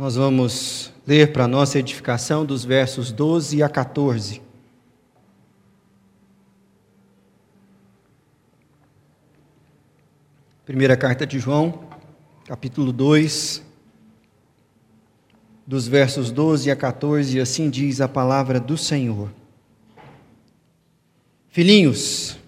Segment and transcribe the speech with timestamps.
[0.00, 4.40] Nós vamos ler para nossa edificação dos versos 12 a 14.
[10.64, 11.84] Primeira carta de João,
[12.46, 13.62] capítulo 2,
[15.66, 19.30] dos versos 12 a 14, assim diz a palavra do Senhor.
[21.50, 22.38] Filhinhos,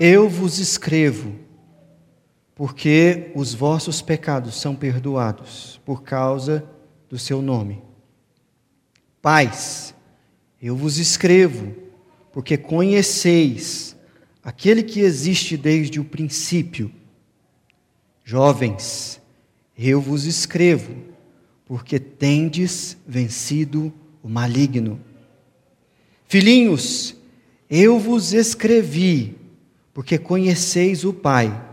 [0.00, 1.32] eu vos escrevo,
[2.64, 6.64] porque os vossos pecados são perdoados por causa
[7.10, 7.82] do seu nome.
[9.20, 9.92] Pais,
[10.62, 11.74] eu vos escrevo,
[12.32, 13.96] porque conheceis
[14.44, 16.88] aquele que existe desde o princípio.
[18.22, 19.20] Jovens,
[19.76, 20.94] eu vos escrevo,
[21.66, 25.00] porque tendes vencido o maligno.
[26.28, 27.16] Filhinhos,
[27.68, 29.36] eu vos escrevi,
[29.92, 31.71] porque conheceis o Pai.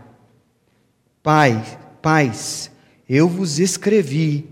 [1.22, 2.70] Pai, pais,
[3.08, 4.48] eu vos escrevi,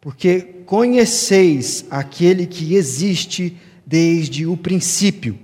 [0.00, 5.38] porque conheceis aquele que existe desde o princípio.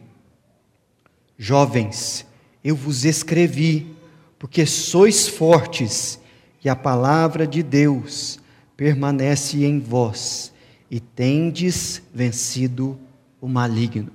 [1.37, 2.27] Jovens,
[2.63, 3.95] eu vos escrevi,
[4.39, 6.19] porque sois fortes
[6.65, 8.39] e a palavra de Deus
[8.77, 10.53] permanece em vós
[10.91, 12.99] e tendes vencido
[13.41, 14.11] o maligno.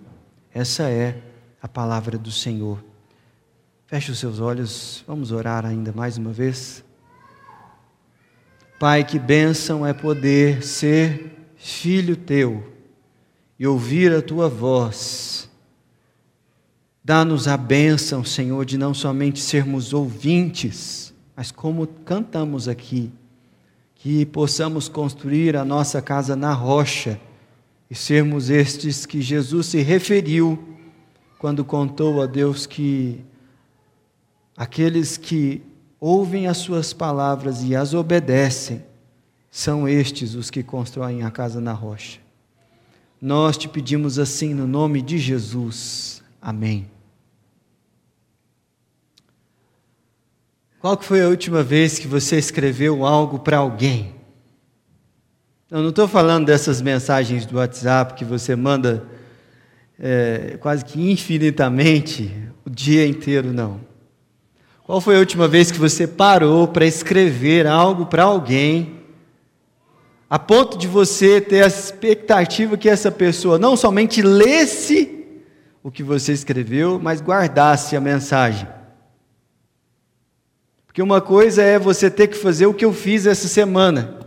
[0.53, 1.21] Essa é
[1.61, 2.88] a palavra do Senhor.
[3.89, 6.85] Feche os seus olhos, vamos orar ainda mais uma vez.
[8.79, 12.71] Pai, que bênção é poder ser filho teu
[13.57, 15.49] e ouvir a tua voz.
[17.03, 23.11] Dá-nos a bênção, Senhor, de não somente sermos ouvintes, mas como cantamos aqui,
[23.95, 27.19] que possamos construir a nossa casa na rocha
[27.89, 30.77] e sermos estes que Jesus se referiu
[31.39, 33.25] quando contou a Deus que
[34.59, 35.61] Aqueles que
[36.01, 38.83] ouvem as suas palavras e as obedecem,
[39.49, 42.19] são estes os que constroem a casa na rocha.
[43.21, 46.21] Nós te pedimos assim no nome de Jesus.
[46.41, 46.87] Amém.
[50.81, 54.13] Qual que foi a última vez que você escreveu algo para alguém?
[55.71, 59.07] Eu não estou falando dessas mensagens do WhatsApp que você manda
[59.97, 62.29] é, quase que infinitamente
[62.65, 63.87] o dia inteiro, não.
[64.89, 69.03] Qual foi a última vez que você parou para escrever algo para alguém,
[70.27, 75.27] a ponto de você ter a expectativa que essa pessoa não somente lesse
[75.83, 78.67] o que você escreveu, mas guardasse a mensagem?
[80.87, 84.21] Porque uma coisa é você ter que fazer o que eu fiz essa semana.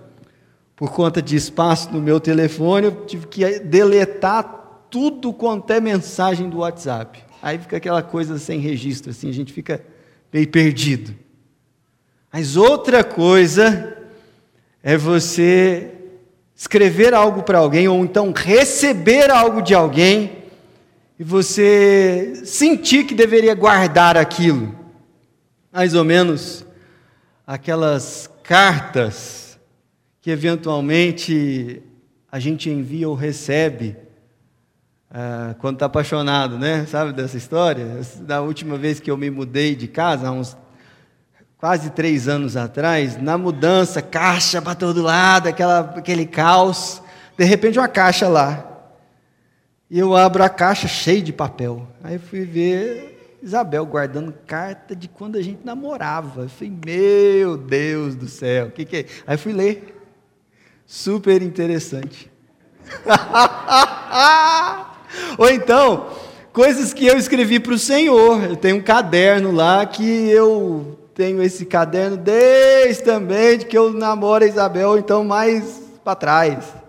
[0.77, 6.49] Por conta de espaço no meu telefone, eu tive que deletar tudo quanto é mensagem
[6.49, 7.19] do WhatsApp.
[7.43, 9.85] Aí fica aquela coisa sem registro, assim, a gente fica
[10.33, 11.15] meio perdido.
[12.33, 13.97] Mas outra coisa
[14.83, 15.91] é você
[16.57, 20.39] escrever algo para alguém, ou então receber algo de alguém,
[21.19, 24.75] e você sentir que deveria guardar aquilo.
[25.73, 26.65] Mais ou menos
[27.47, 29.59] aquelas cartas
[30.21, 31.83] que eventualmente
[32.31, 33.97] a gente envia ou recebe
[35.15, 36.87] ah, quando está apaixonado, né?
[36.87, 38.01] Sabe dessa história?
[38.21, 40.57] Da última vez que eu me mudei de casa, há uns
[41.59, 47.03] quase três anos atrás, na mudança, caixa para todo lado, aquela, aquele caos.
[47.37, 48.67] De repente, uma caixa lá.
[49.91, 51.87] E eu abro a caixa cheia de papel.
[52.03, 56.45] Aí fui ver Isabel guardando carta de quando a gente namorava.
[56.45, 59.07] Eu falei, meu Deus do céu, o que, que é?
[59.27, 60.03] Aí fui ler.
[60.87, 62.33] Super interessante.
[65.39, 66.09] Ou então,
[66.53, 68.45] coisas que eu escrevi para o Senhor.
[68.45, 73.93] Eu tenho um caderno lá que eu tenho esse caderno desde também de que eu
[73.93, 76.83] namoro a Isabel, então mais para trás.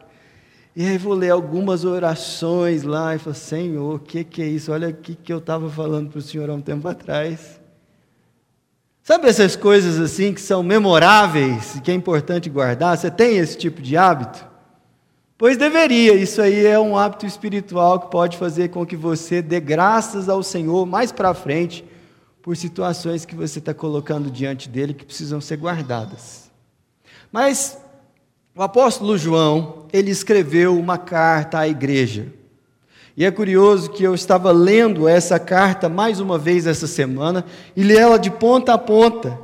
[0.76, 4.72] E aí vou ler algumas orações lá e falo, Senhor, o que, que é isso?
[4.72, 7.62] Olha o que, que eu estava falando para o Senhor há um tempo atrás.
[9.04, 12.98] Sabe essas coisas assim que são memoráveis, que é importante guardar?
[12.98, 14.53] Você tem esse tipo de hábito?
[15.44, 19.60] Pois deveria, isso aí é um hábito espiritual que pode fazer com que você dê
[19.60, 21.84] graças ao Senhor mais para frente
[22.42, 26.50] por situações que você está colocando diante dele que precisam ser guardadas.
[27.30, 27.78] Mas
[28.56, 32.28] o apóstolo João, ele escreveu uma carta à igreja.
[33.18, 37.44] E é curioso que eu estava lendo essa carta mais uma vez essa semana
[37.76, 39.38] e li ela de ponta a ponta.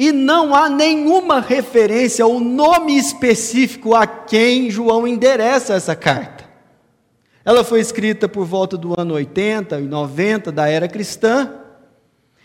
[0.00, 6.48] E não há nenhuma referência ou nome específico a quem João endereça essa carta.
[7.44, 11.52] Ela foi escrita por volta do ano 80 e 90 da era cristã,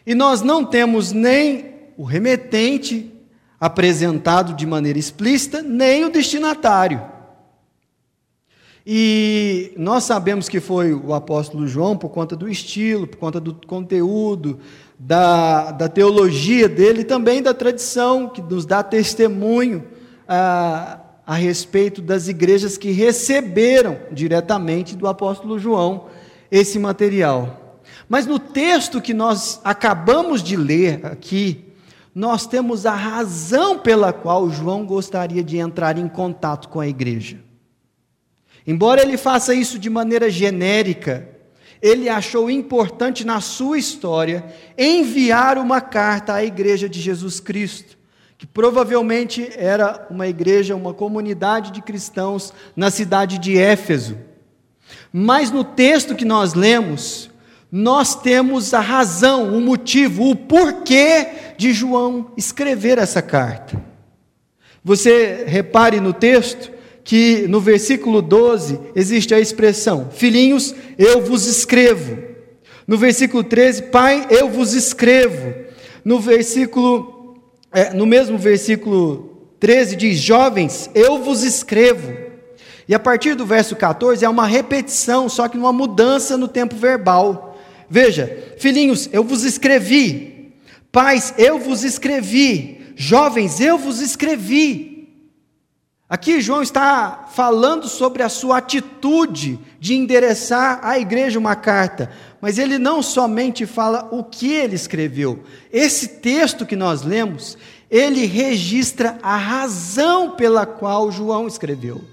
[0.03, 3.13] e nós não temos nem o remetente,
[3.59, 7.13] apresentado de maneira explícita, nem o destinatário.
[8.85, 13.53] E nós sabemos que foi o apóstolo João por conta do estilo, por conta do
[13.65, 14.59] conteúdo,
[14.97, 19.83] da, da teologia dele também da tradição, que nos dá testemunho
[20.27, 26.05] a, a respeito das igrejas que receberam diretamente do apóstolo João
[26.51, 27.79] esse material.
[28.07, 31.65] Mas no texto que nós acabamos de ler aqui,
[32.13, 37.39] nós temos a razão pela qual João gostaria de entrar em contato com a igreja.
[38.65, 41.27] Embora ele faça isso de maneira genérica,
[41.83, 44.45] ele achou importante na sua história
[44.77, 47.97] enviar uma carta à igreja de Jesus Cristo,
[48.37, 54.17] que provavelmente era uma igreja, uma comunidade de cristãos na cidade de Éfeso.
[55.11, 57.29] Mas no texto que nós lemos,
[57.69, 61.27] nós temos a razão, o motivo, o porquê
[61.57, 63.83] de João escrever essa carta.
[64.81, 66.71] Você repare no texto
[67.03, 72.17] que no versículo 12 existe a expressão: Filhinhos, eu vos escrevo.
[72.87, 75.53] No versículo 13, Pai, eu vos escrevo.
[76.03, 77.37] No versículo,
[77.71, 82.23] é, no mesmo versículo 13 diz: Jovens, eu vos escrevo.
[82.87, 86.75] E a partir do verso 14 é uma repetição, só que uma mudança no tempo
[86.75, 87.57] verbal.
[87.89, 90.53] Veja, filhinhos, eu vos escrevi.
[90.91, 92.93] Pais, eu vos escrevi.
[92.95, 94.92] Jovens, eu vos escrevi.
[96.13, 102.59] Aqui João está falando sobre a sua atitude de endereçar à igreja uma carta, mas
[102.59, 105.39] ele não somente fala o que ele escreveu.
[105.71, 107.57] Esse texto que nós lemos,
[107.89, 112.03] ele registra a razão pela qual João escreveu.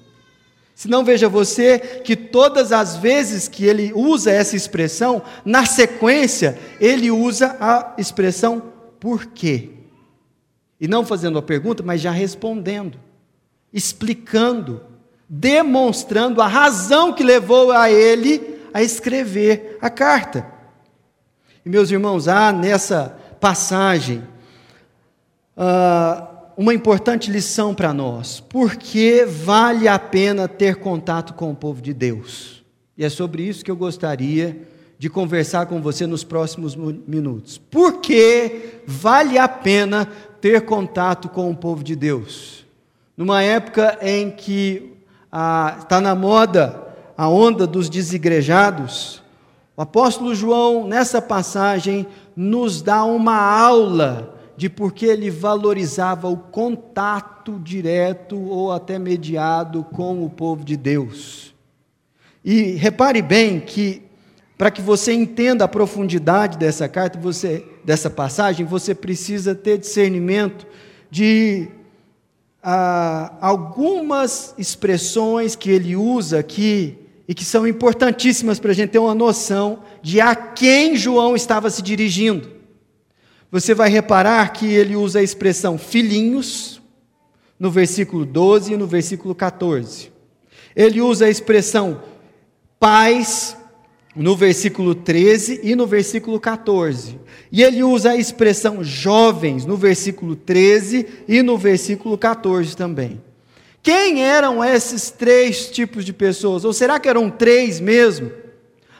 [0.74, 6.58] Se não veja você que todas as vezes que ele usa essa expressão, na sequência,
[6.80, 8.62] ele usa a expressão
[8.98, 9.68] por quê?
[10.80, 13.09] E não fazendo a pergunta, mas já respondendo
[13.72, 14.82] explicando,
[15.28, 20.46] demonstrando a razão que levou a ele a escrever a carta.
[21.64, 24.22] E meus irmãos, há nessa passagem
[25.56, 31.80] uh, uma importante lição para nós, porque vale a pena ter contato com o povo
[31.80, 32.64] de Deus.
[32.96, 34.68] E é sobre isso que eu gostaria
[34.98, 37.56] de conversar com você nos próximos minutos.
[37.56, 40.06] Por que vale a pena
[40.40, 42.66] ter contato com o povo de Deus?
[43.20, 44.94] Numa época em que
[45.26, 46.88] está ah, na moda
[47.18, 49.22] a onda dos desigrejados,
[49.76, 56.36] o apóstolo João, nessa passagem, nos dá uma aula de por que ele valorizava o
[56.38, 61.54] contato direto ou até mediado com o povo de Deus.
[62.42, 64.00] E repare bem que,
[64.56, 70.66] para que você entenda a profundidade dessa carta, você, dessa passagem, você precisa ter discernimento
[71.10, 71.68] de
[72.62, 78.98] ah, algumas expressões que ele usa aqui e que são importantíssimas para a gente ter
[78.98, 82.50] uma noção de a quem João estava se dirigindo.
[83.50, 86.80] Você vai reparar que ele usa a expressão filhinhos
[87.58, 90.12] no versículo 12 e no versículo 14.
[90.74, 92.02] Ele usa a expressão
[92.78, 93.56] pais
[94.14, 97.18] no versículo 13 e no versículo 14.
[97.50, 103.20] E ele usa a expressão jovens no versículo 13 e no versículo 14 também.
[103.82, 106.64] Quem eram esses três tipos de pessoas?
[106.64, 108.30] Ou será que eram três mesmo?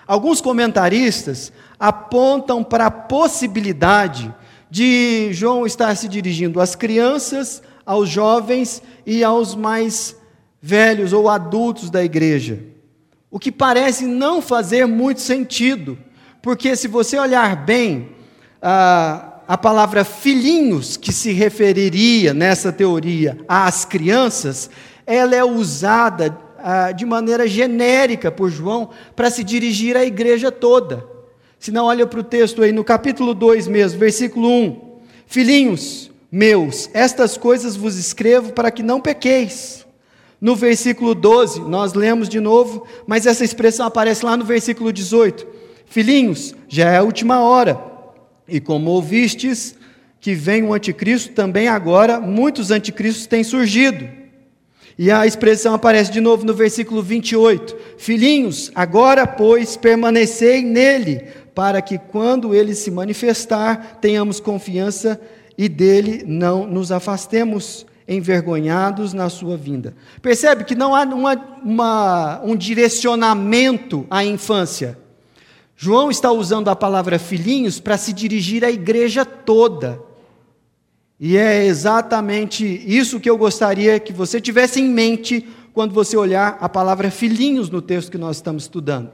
[0.06, 4.34] Alguns comentaristas apontam para a possibilidade
[4.70, 10.16] de João estar se dirigindo às crianças, aos jovens e aos mais
[10.62, 12.69] velhos ou adultos da igreja.
[13.30, 15.96] O que parece não fazer muito sentido,
[16.42, 18.10] porque se você olhar bem,
[18.60, 24.68] a, a palavra filhinhos, que se referiria nessa teoria às crianças,
[25.06, 26.36] ela é usada
[26.94, 31.04] de maneira genérica por João para se dirigir à igreja toda.
[31.58, 35.00] Se não, olha para o texto aí, no capítulo 2 mesmo, versículo 1.
[35.26, 39.86] Filhinhos meus, estas coisas vos escrevo para que não pequeis.
[40.40, 45.46] No versículo 12, nós lemos de novo, mas essa expressão aparece lá no versículo 18.
[45.84, 47.78] Filhinhos, já é a última hora,
[48.48, 49.76] e como ouvistes
[50.20, 54.08] que vem o anticristo, também agora muitos anticristos têm surgido.
[54.98, 57.76] E a expressão aparece de novo no versículo 28.
[57.96, 61.22] Filhinhos, agora, pois, permanecei nele,
[61.54, 65.20] para que quando ele se manifestar, tenhamos confiança
[65.56, 69.94] e dele não nos afastemos envergonhados na sua vinda.
[70.20, 74.98] Percebe que não há uma, uma, um direcionamento à infância.
[75.76, 80.00] João está usando a palavra filhinhos para se dirigir à igreja toda.
[81.18, 86.58] E é exatamente isso que eu gostaria que você tivesse em mente quando você olhar
[86.60, 89.12] a palavra filhinhos no texto que nós estamos estudando.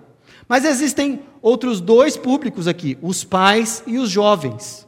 [0.49, 4.87] Mas existem outros dois públicos aqui, os pais e os jovens.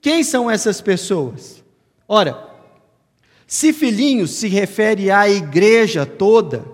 [0.00, 1.62] Quem são essas pessoas?
[2.08, 2.47] Ora,
[3.48, 6.66] se filhinhos se refere à igreja toda,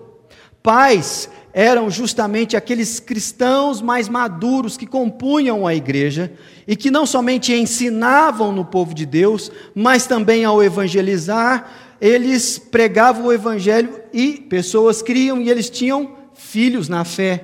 [0.61, 6.33] pais eram justamente aqueles cristãos mais maduros que compunham a igreja
[6.67, 13.27] e que não somente ensinavam no povo de Deus, mas também ao evangelizar, eles pregavam
[13.27, 17.41] o evangelho e pessoas criam e eles tinham filhos na fé.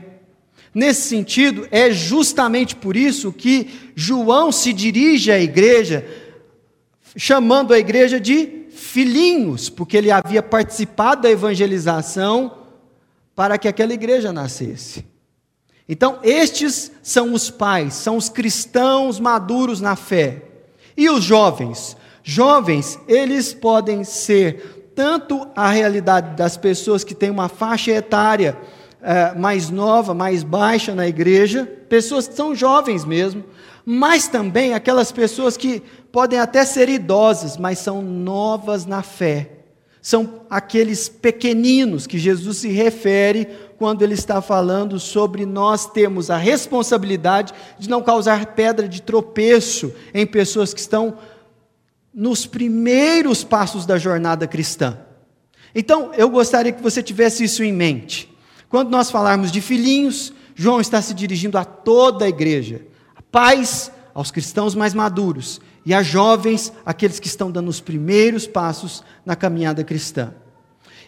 [0.76, 6.06] Nesse sentido, é justamente por isso que João se dirige à igreja,
[7.16, 12.58] chamando a igreja de filhinhos, porque ele havia participado da evangelização
[13.36, 15.06] para que aquela igreja nascesse.
[15.88, 20.42] Então, estes são os pais, são os cristãos maduros na fé.
[20.98, 21.96] E os jovens?
[22.24, 28.58] Jovens, eles podem ser tanto a realidade das pessoas que têm uma faixa etária
[29.02, 33.44] é, mais nova, mais baixa na igreja, pessoas que são jovens mesmo,
[33.86, 35.82] mas também aquelas pessoas que
[36.12, 39.62] podem até ser idosas, mas são novas na fé
[40.02, 46.38] são aqueles pequeninos que Jesus se refere quando ele está falando sobre nós termos a
[46.38, 51.18] responsabilidade de não causar pedra de tropeço em pessoas que estão
[52.14, 54.98] nos primeiros passos da jornada cristã.
[55.74, 58.30] Então, eu gostaria que você tivesse isso em mente.
[58.72, 62.82] Quando nós falarmos de filhinhos, João está se dirigindo a toda a igreja,
[63.14, 68.48] a pais, aos cristãos mais maduros e a jovens, aqueles que estão dando os primeiros
[68.48, 70.34] passos na caminhada cristã.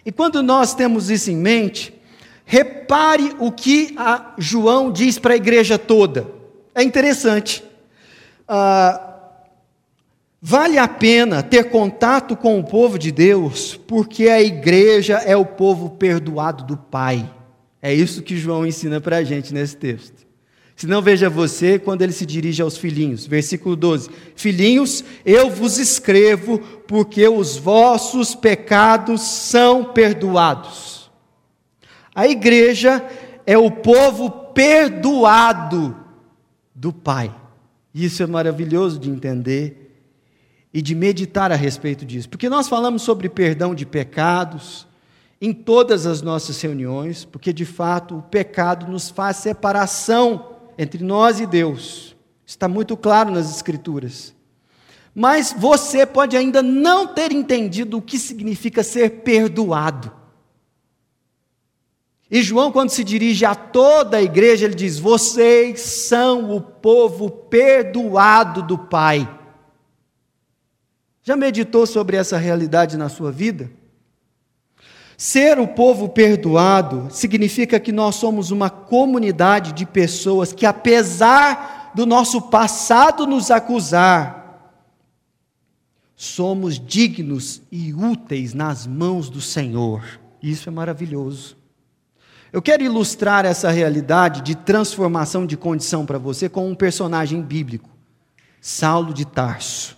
[0.05, 1.93] E quando nós temos isso em mente,
[2.43, 3.95] repare o que
[4.37, 6.27] João diz para a igreja toda.
[6.75, 7.63] É interessante.
[8.45, 9.21] Ah,
[10.41, 15.45] vale a pena ter contato com o povo de Deus, porque a igreja é o
[15.45, 17.31] povo perdoado do Pai.
[17.83, 20.25] É isso que João ensina para a gente nesse texto.
[20.73, 23.27] Se não veja você quando ele se dirige aos filhinhos.
[23.27, 31.11] Versículo 12: Filhinhos, eu vos escrevo porque os vossos pecados são perdoados.
[32.15, 33.05] A igreja
[33.45, 35.93] é o povo perdoado
[36.73, 37.35] do Pai.
[37.93, 39.93] Isso é maravilhoso de entender
[40.73, 44.87] e de meditar a respeito disso, porque nós falamos sobre perdão de pecados
[45.45, 51.41] em todas as nossas reuniões, porque de fato o pecado nos faz separação entre nós
[51.41, 52.15] e Deus.
[52.45, 54.33] Está muito claro nas Escrituras.
[55.13, 60.13] Mas você pode ainda não ter entendido o que significa ser perdoado.
[62.31, 67.29] E João, quando se dirige a toda a igreja, ele diz: Vocês são o povo
[67.29, 69.29] perdoado do Pai.
[71.21, 73.82] Já meditou sobre essa realidade na sua vida?
[75.17, 82.05] Ser o povo perdoado significa que nós somos uma comunidade de pessoas que, apesar do
[82.05, 84.43] nosso passado nos acusar,
[86.15, 90.03] somos dignos e úteis nas mãos do Senhor.
[90.41, 91.57] Isso é maravilhoso.
[92.51, 97.89] Eu quero ilustrar essa realidade de transformação de condição para você com um personagem bíblico,
[98.61, 99.97] Saulo de Tarso.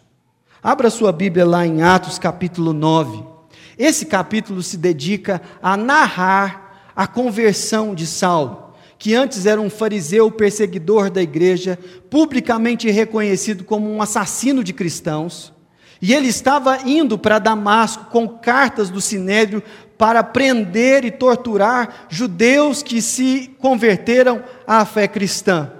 [0.64, 3.35] Abra sua Bíblia lá em Atos capítulo 9.
[3.78, 10.32] Esse capítulo se dedica a narrar a conversão de Saulo, que antes era um fariseu
[10.32, 11.78] perseguidor da igreja,
[12.10, 15.54] publicamente reconhecido como um assassino de cristãos,
[16.02, 19.64] e ele estava indo para Damasco com cartas do sinédrio
[19.98, 25.72] para prender e torturar judeus que se converteram à fé cristã.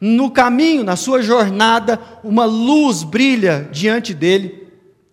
[0.00, 4.61] No caminho, na sua jornada, uma luz brilha diante dele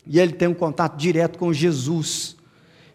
[0.09, 2.35] e ele tem um contato direto com Jesus.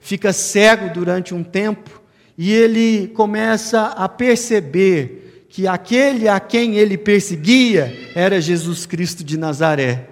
[0.00, 2.02] Fica cego durante um tempo
[2.36, 9.38] e ele começa a perceber que aquele a quem ele perseguia era Jesus Cristo de
[9.38, 10.08] Nazaré.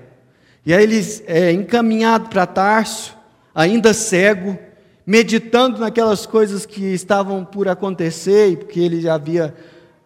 [0.64, 3.16] E aí ele é encaminhado para Tarso,
[3.52, 4.56] ainda cego,
[5.04, 9.52] meditando naquelas coisas que estavam por acontecer e que ele já havia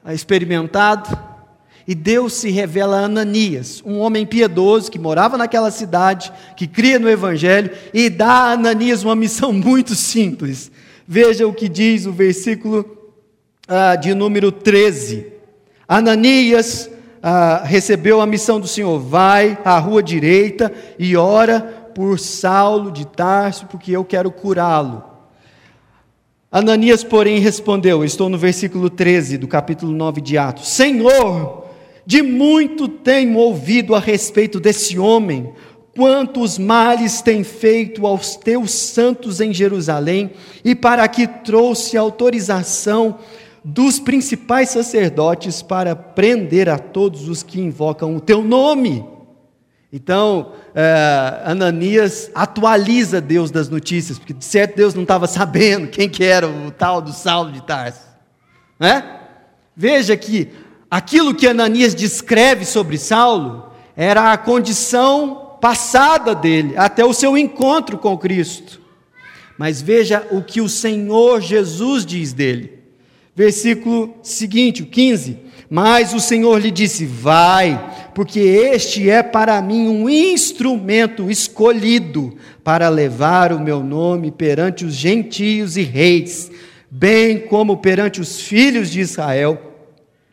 [0.08, 1.35] experimentado.
[1.86, 6.98] E Deus se revela a Ananias, um homem piedoso que morava naquela cidade, que cria
[6.98, 10.70] no Evangelho, e dá a Ananias uma missão muito simples.
[11.06, 12.84] Veja o que diz o versículo
[13.68, 15.32] ah, de número 13.
[15.88, 16.90] Ananias
[17.22, 21.60] ah, recebeu a missão do Senhor: vai à rua direita e ora
[21.94, 25.04] por Saulo de Tarso, porque eu quero curá-lo.
[26.50, 31.65] Ananias, porém, respondeu: Estou no versículo 13 do capítulo 9 de Atos: Senhor,
[32.06, 35.52] de muito tenho ouvido a respeito desse homem,
[35.96, 40.30] quantos males tem feito aos teus santos em Jerusalém,
[40.64, 43.18] e para que trouxe autorização
[43.64, 49.04] dos principais sacerdotes para prender a todos os que invocam o teu nome.
[49.92, 56.08] Então, é, Ananias atualiza Deus das notícias, porque de certo Deus não estava sabendo quem
[56.08, 58.06] que era o tal do Saulo de Tarso.
[58.78, 59.02] Né?
[59.74, 60.50] Veja que
[60.90, 67.98] aquilo que Ananias descreve sobre Saulo era a condição passada dele, até o seu encontro
[67.98, 68.80] com Cristo.
[69.58, 72.74] Mas veja o que o Senhor Jesus diz dele.
[73.34, 75.38] Versículo seguinte, o 15.
[75.68, 82.88] Mas o Senhor lhe disse: Vai, porque este é para mim um instrumento escolhido para
[82.88, 86.50] levar o meu nome perante os gentios e reis,
[86.90, 89.75] bem como perante os filhos de Israel,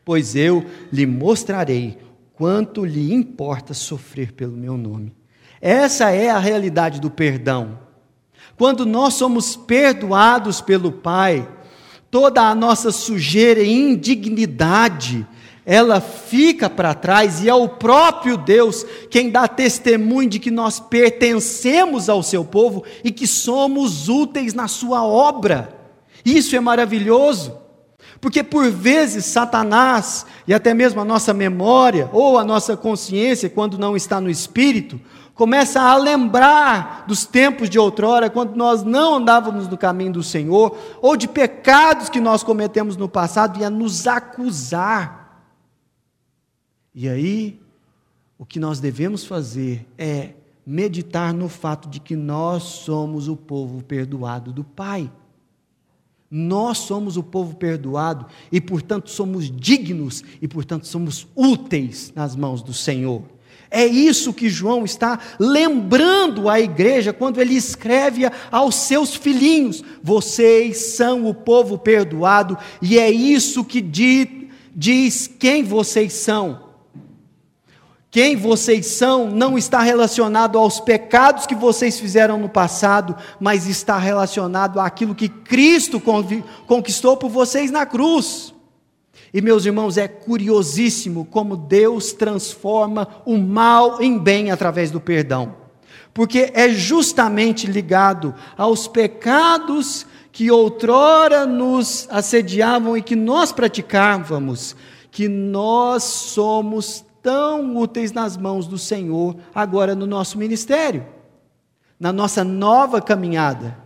[0.06, 1.98] pois eu lhe mostrarei
[2.34, 5.14] quanto lhe importa sofrer pelo meu nome.
[5.62, 7.80] Essa é a realidade do perdão.
[8.58, 11.48] Quando nós somos perdoados pelo Pai,
[12.12, 15.26] toda a nossa sujeira e indignidade,
[15.66, 20.80] ela fica para trás e é o próprio Deus quem dá testemunho de que nós
[20.80, 25.74] pertencemos ao seu povo e que somos úteis na sua obra.
[26.26, 27.63] Isso é maravilhoso.
[28.24, 33.78] Porque por vezes Satanás e até mesmo a nossa memória ou a nossa consciência, quando
[33.78, 34.98] não está no espírito,
[35.36, 40.74] começa a lembrar dos tempos de outrora, quando nós não andávamos no caminho do Senhor,
[41.02, 45.44] ou de pecados que nós cometemos no passado e a nos acusar.
[46.96, 47.60] E aí,
[48.38, 50.30] o que nós devemos fazer é
[50.66, 55.12] meditar no fato de que nós somos o povo perdoado do Pai.
[56.36, 62.64] Nós somos o povo perdoado e, portanto, somos dignos e, portanto, somos úteis nas mãos
[62.64, 63.22] do Senhor.
[63.70, 70.96] É isso que João está lembrando à igreja quando ele escreve aos seus filhinhos: vocês
[70.96, 74.28] são o povo perdoado, e é isso que diz,
[74.76, 76.63] diz quem vocês são.
[78.14, 83.98] Quem vocês são não está relacionado aos pecados que vocês fizeram no passado, mas está
[83.98, 86.00] relacionado àquilo que Cristo
[86.68, 88.54] conquistou por vocês na cruz.
[89.34, 95.56] E meus irmãos, é curiosíssimo como Deus transforma o mal em bem através do perdão,
[96.14, 104.76] porque é justamente ligado aos pecados que outrora nos assediavam e que nós praticávamos,
[105.10, 111.06] que nós somos tão úteis nas mãos do Senhor agora no nosso ministério,
[111.98, 113.82] na nossa nova caminhada.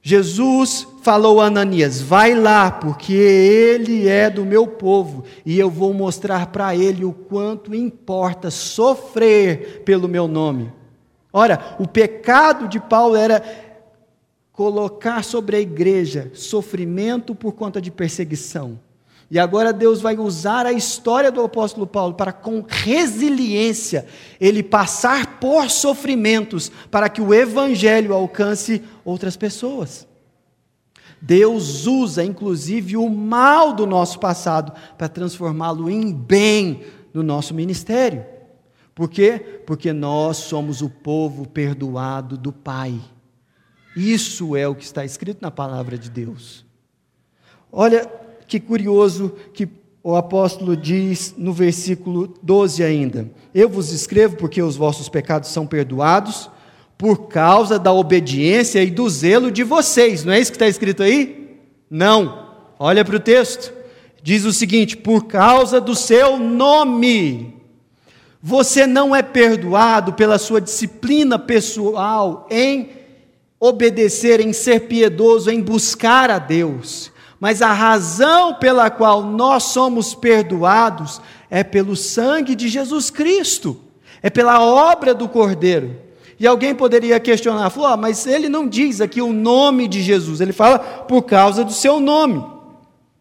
[0.00, 5.94] Jesus falou a Ananias: vai lá, porque ele é do meu povo, e eu vou
[5.94, 10.72] mostrar para ele o quanto importa sofrer pelo meu nome.
[11.32, 13.42] Ora, o pecado de Paulo era
[14.50, 18.78] colocar sobre a igreja sofrimento por conta de perseguição.
[19.32, 24.06] E agora Deus vai usar a história do apóstolo Paulo para, com resiliência,
[24.38, 30.06] ele passar por sofrimentos para que o evangelho alcance outras pessoas.
[31.18, 36.82] Deus usa, inclusive, o mal do nosso passado para transformá-lo em bem
[37.14, 38.26] no nosso ministério.
[38.94, 39.62] Por quê?
[39.66, 43.00] Porque nós somos o povo perdoado do Pai.
[43.96, 46.66] Isso é o que está escrito na palavra de Deus.
[47.72, 48.06] Olha,
[48.46, 49.68] que curioso que
[50.02, 55.66] o apóstolo diz no versículo 12 ainda: Eu vos escrevo porque os vossos pecados são
[55.66, 56.50] perdoados
[56.98, 60.24] por causa da obediência e do zelo de vocês.
[60.24, 61.58] Não é isso que está escrito aí?
[61.88, 62.50] Não.
[62.78, 63.72] Olha para o texto.
[64.22, 67.60] Diz o seguinte: por causa do seu nome.
[68.44, 72.90] Você não é perdoado pela sua disciplina pessoal em
[73.60, 77.11] obedecer, em ser piedoso, em buscar a Deus.
[77.42, 83.80] Mas a razão pela qual nós somos perdoados é pelo sangue de Jesus Cristo,
[84.22, 85.96] é pela obra do Cordeiro.
[86.38, 90.40] E alguém poderia questionar, falar, oh, mas ele não diz aqui o nome de Jesus,
[90.40, 92.44] ele fala por causa do seu nome.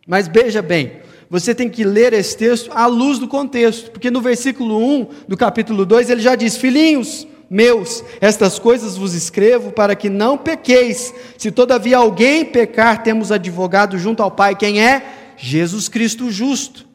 [0.06, 4.22] Mas veja bem, você tem que ler esse texto à luz do contexto, porque no
[4.22, 9.94] versículo 1 do capítulo 2 ele já diz: Filhinhos, meus, estas coisas vos escrevo para
[9.94, 11.14] que não pequeis.
[11.38, 15.34] Se todavia alguém pecar, temos advogado junto ao Pai, quem é?
[15.36, 16.88] Jesus Cristo justo.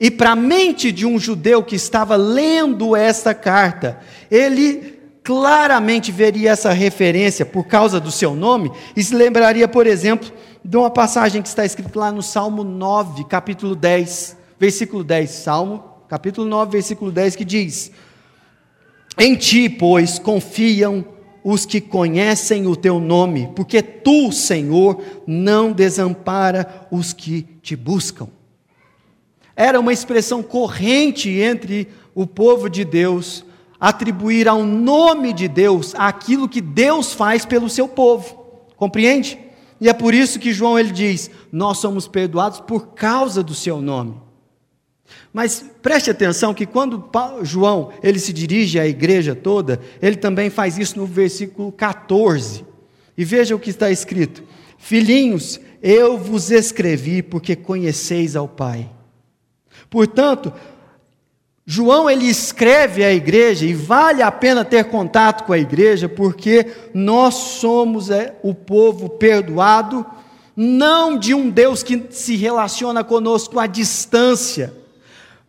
[0.00, 6.50] E para a mente de um judeu que estava lendo essa carta, ele claramente veria
[6.50, 10.32] essa referência por causa do seu nome e se lembraria, por exemplo,
[10.64, 15.30] de uma passagem que está escrita lá no Salmo 9, capítulo 10, versículo 10.
[15.30, 17.92] Salmo, capítulo 9, versículo 10, que diz:
[19.18, 21.04] Em ti, pois, confiam
[21.42, 28.28] os que conhecem o teu nome, porque tu, Senhor, não desampara os que te buscam.
[29.56, 33.44] Era uma expressão corrente entre o povo de Deus
[33.80, 38.36] atribuir ao nome de Deus aquilo que Deus faz pelo seu povo.
[38.76, 39.38] Compreende?
[39.80, 43.80] E é por isso que João ele diz: "Nós somos perdoados por causa do seu
[43.80, 44.27] nome".
[45.38, 47.08] Mas preste atenção que quando
[47.44, 52.64] João ele se dirige à igreja toda, ele também faz isso no versículo 14.
[53.16, 54.42] E veja o que está escrito:
[54.78, 58.90] Filhinhos, eu vos escrevi porque conheceis ao Pai.
[59.88, 60.52] Portanto,
[61.64, 66.66] João ele escreve à igreja e vale a pena ter contato com a igreja porque
[66.92, 70.04] nós somos é, o povo perdoado,
[70.56, 74.76] não de um Deus que se relaciona conosco à distância,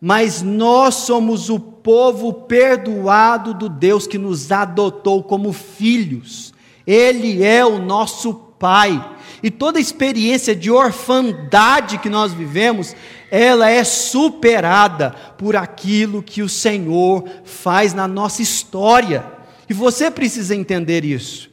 [0.00, 6.54] mas nós somos o povo perdoado do Deus que nos adotou como filhos.
[6.86, 9.16] Ele é o nosso Pai.
[9.42, 12.94] E toda experiência de orfandade que nós vivemos
[13.30, 19.24] ela é superada por aquilo que o Senhor faz na nossa história.
[19.68, 21.48] E você precisa entender isso.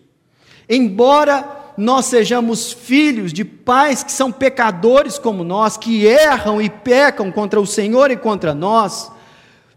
[0.67, 1.47] Embora
[1.77, 7.61] nós sejamos filhos de pais que são pecadores como nós, que erram e pecam contra
[7.61, 9.11] o Senhor e contra nós,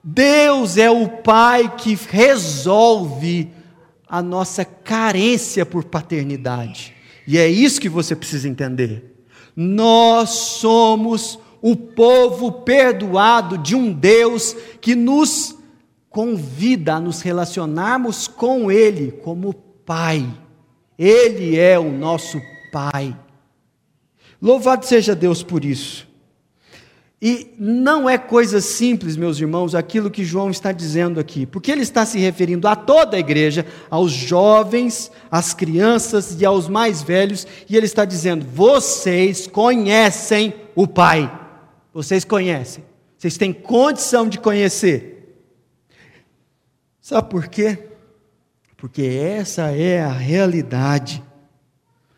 [0.03, 3.53] Deus é o Pai que resolve
[4.09, 6.95] a nossa carência por paternidade.
[7.27, 9.25] E é isso que você precisa entender.
[9.55, 15.55] Nós somos o povo perdoado de um Deus que nos
[16.09, 20.27] convida a nos relacionarmos com Ele como Pai.
[21.01, 22.39] Ele é o nosso
[22.71, 23.17] Pai.
[24.41, 26.07] Louvado seja Deus por isso.
[27.23, 31.81] E não é coisa simples, meus irmãos, aquilo que João está dizendo aqui, porque ele
[31.81, 37.47] está se referindo a toda a igreja, aos jovens, às crianças e aos mais velhos,
[37.67, 41.33] e ele está dizendo: vocês conhecem o Pai.
[41.95, 42.85] Vocês conhecem,
[43.17, 45.35] vocês têm condição de conhecer.
[47.01, 47.90] Sabe por quê?
[48.81, 51.23] Porque essa é a realidade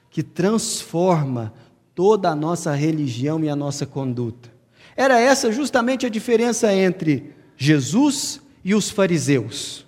[0.09, 1.53] que transforma
[1.93, 4.49] toda a nossa religião e a nossa conduta.
[4.97, 9.85] Era essa justamente a diferença entre Jesus e os fariseus.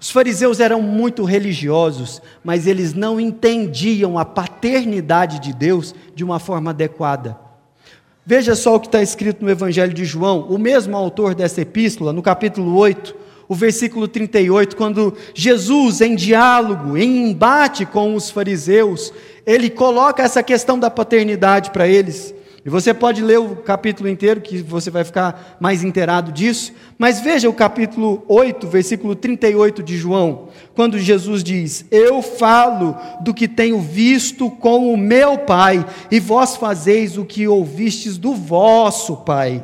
[0.00, 6.40] Os fariseus eram muito religiosos, mas eles não entendiam a paternidade de Deus de uma
[6.40, 7.38] forma adequada.
[8.24, 12.12] Veja só o que está escrito no Evangelho de João, o mesmo autor dessa epístola,
[12.12, 19.12] no capítulo 8, o versículo 38, quando Jesus, em diálogo, em embate com os fariseus,
[19.46, 22.34] ele coloca essa questão da paternidade para eles.
[22.66, 26.72] E você pode ler o capítulo inteiro, que você vai ficar mais inteirado disso.
[26.98, 33.32] Mas veja o capítulo 8, versículo 38 de João, quando Jesus diz: Eu falo do
[33.32, 39.18] que tenho visto com o meu Pai, e vós fazeis o que ouvistes do vosso
[39.18, 39.62] Pai.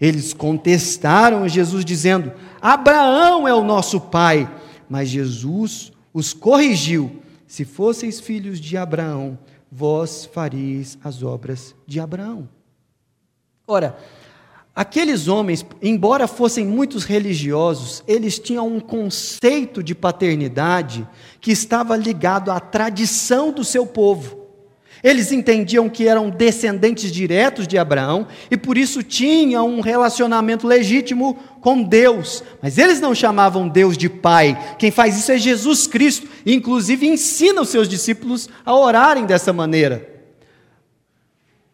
[0.00, 4.50] Eles contestaram Jesus, dizendo: Abraão é o nosso Pai.
[4.88, 9.38] Mas Jesus os corrigiu: Se fosseis filhos de Abraão,
[9.70, 12.48] vós fareis as obras de Abraão.
[13.66, 13.96] Ora,
[14.74, 21.06] aqueles homens, embora fossem muitos religiosos, eles tinham um conceito de paternidade
[21.40, 24.39] que estava ligado à tradição do seu povo.
[25.02, 31.38] Eles entendiam que eram descendentes diretos de Abraão e por isso tinham um relacionamento legítimo
[31.60, 32.44] com Deus.
[32.62, 34.76] Mas eles não chamavam Deus de Pai.
[34.78, 36.28] Quem faz isso é Jesus Cristo.
[36.44, 40.06] Inclusive ensina os seus discípulos a orarem dessa maneira.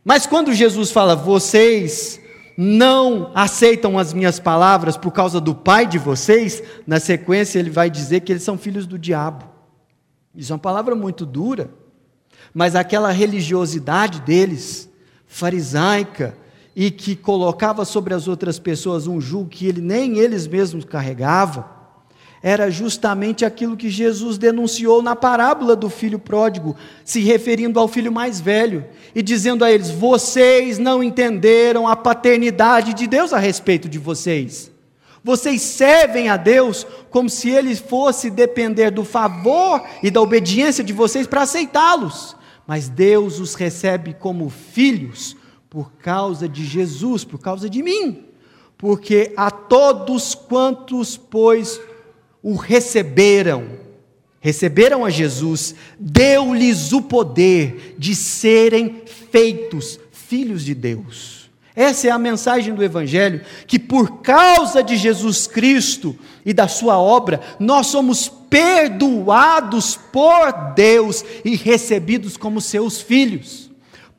[0.05, 2.21] Mas quando Jesus fala, vocês
[2.57, 7.91] não aceitam as minhas palavras por causa do pai de vocês, na sequência ele vai
[7.91, 9.45] dizer que eles são filhos do diabo.
[10.33, 11.86] Isso é uma palavra muito dura
[12.55, 14.89] mas aquela religiosidade deles,
[15.27, 16.37] farisaica,
[16.75, 21.65] e que colocava sobre as outras pessoas um jugo que ele, nem eles mesmos carregavam,
[22.43, 28.13] era justamente aquilo que Jesus denunciou na parábola do filho pródigo, se referindo ao filho
[28.13, 33.89] mais velho e dizendo a eles: Vocês não entenderam a paternidade de Deus a respeito
[33.89, 34.71] de vocês.
[35.27, 40.95] Vocês servem a Deus como se ele fosse depender do favor e da obediência de
[40.95, 42.35] vocês para aceitá-los
[42.67, 45.37] mas Deus os recebe como filhos
[45.71, 48.25] por causa de Jesus, por causa de mim.
[48.77, 51.81] Porque a todos quantos, pois,
[52.43, 53.79] o receberam,
[54.41, 61.36] receberam a Jesus, deu-lhes o poder de serem feitos filhos de Deus.
[61.77, 66.99] Essa é a mensagem do Evangelho, que por causa de Jesus Cristo e da Sua
[66.99, 73.71] obra, nós somos perdoados por Deus e recebidos como seus filhos.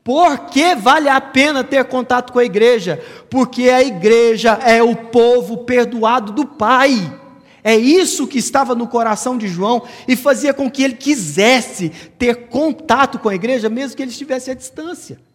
[0.03, 3.03] Por que vale a pena ter contato com a igreja?
[3.27, 7.19] Porque a igreja é o povo perdoado do Pai.
[7.63, 11.89] É isso que estava no coração de João e fazia com que ele quisesse
[12.19, 15.26] ter contato com a igreja, mesmo que ele estivesse à distância.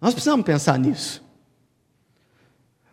[0.00, 1.22] Nós precisamos pensar nisso.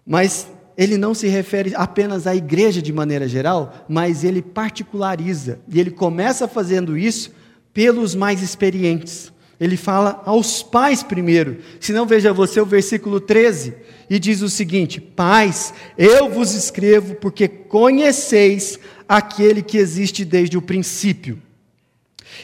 [0.05, 5.59] Mas ele não se refere apenas à igreja de maneira geral, mas ele particulariza.
[5.67, 7.31] E ele começa fazendo isso
[7.73, 9.31] pelos mais experientes.
[9.59, 11.59] Ele fala aos pais primeiro.
[11.79, 13.73] Se não, veja você o versículo 13
[14.09, 20.61] e diz o seguinte: Pais, eu vos escrevo porque conheceis aquele que existe desde o
[20.61, 21.41] princípio.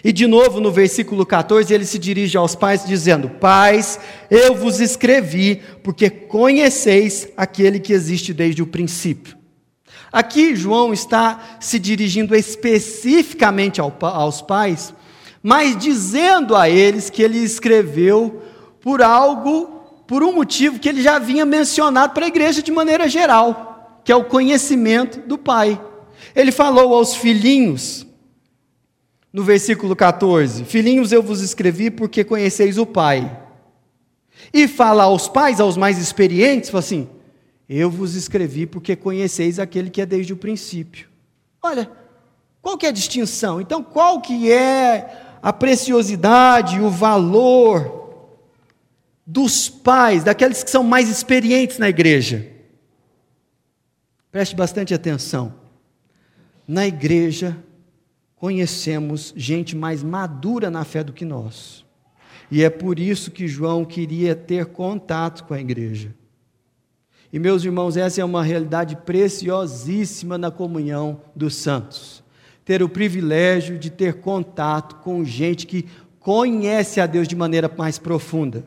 [0.04, 4.80] E de novo no versículo 14 ele se dirige aos pais dizendo: Pais, eu vos
[4.80, 9.38] escrevi porque conheceis aquele que existe desde o princípio.
[10.12, 14.94] Aqui João está se dirigindo especificamente aos pais,
[15.42, 18.42] mas dizendo a eles que ele escreveu
[18.82, 19.68] por algo,
[20.06, 24.12] por um motivo que ele já havia mencionado para a igreja de maneira geral, que
[24.12, 25.80] é o conhecimento do Pai.
[26.36, 28.06] Ele falou aos filhinhos,
[29.32, 33.40] no versículo 14: Filhinhos, eu vos escrevi porque conheceis o Pai.
[34.54, 37.10] E fala aos pais, aos mais experientes, fala assim:
[37.70, 41.10] Eu vos escrevi porque conheceis aquele que é desde o princípio.
[41.62, 41.90] Olha,
[42.62, 43.62] qual que é a distinção?
[43.62, 48.00] Então, qual que é a preciosidade, o valor
[49.26, 52.48] dos pais, daqueles que são mais experientes na igreja?
[54.32, 55.54] Preste bastante atenção.
[56.68, 57.58] Na igreja,
[58.42, 61.86] conhecemos gente mais madura na fé do que nós.
[62.50, 66.12] E é por isso que João queria ter contato com a igreja.
[67.32, 72.24] E meus irmãos, essa é uma realidade preciosíssima na comunhão dos santos.
[72.66, 75.86] Ter o privilégio de ter contato com gente que
[76.20, 78.66] conhece a Deus de maneira mais profunda.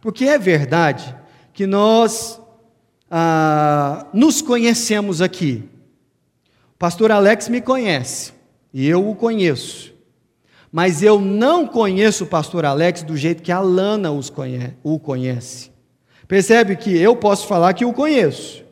[0.00, 1.12] Porque é verdade
[1.52, 2.40] que nós
[3.10, 5.68] ah, nos conhecemos aqui.
[6.76, 8.37] O pastor Alex me conhece.
[8.72, 9.92] E eu o conheço.
[10.70, 14.10] Mas eu não conheço o pastor Alex do jeito que a Lana
[14.82, 15.70] o conhece.
[16.26, 18.62] Percebe que eu posso falar que o conheço,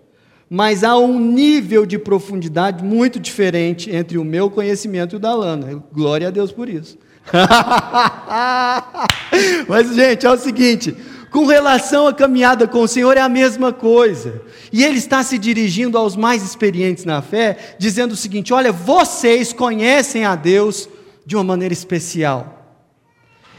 [0.48, 5.34] mas há um nível de profundidade muito diferente entre o meu conhecimento e o da
[5.34, 5.82] Lana.
[5.90, 6.98] Glória a Deus por isso.
[9.66, 10.94] mas, gente, é o seguinte:
[11.36, 14.40] com relação à caminhada com o Senhor é a mesma coisa.
[14.72, 19.52] E ele está se dirigindo aos mais experientes na fé, dizendo o seguinte: olha, vocês
[19.52, 20.88] conhecem a Deus
[21.26, 22.80] de uma maneira especial.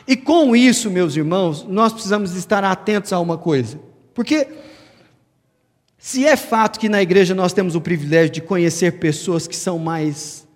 [0.07, 3.79] E com isso, meus irmãos, nós precisamos estar atentos a uma coisa.
[4.11, 4.47] Porque
[5.99, 9.77] se é fato que na igreja nós temos o privilégio de conhecer pessoas que são
[9.77, 10.47] mais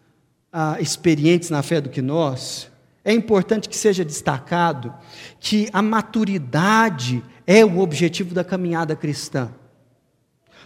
[0.52, 2.71] ah, experientes na fé do que nós,
[3.04, 4.94] é importante que seja destacado
[5.40, 9.50] que a maturidade é o objetivo da caminhada cristã.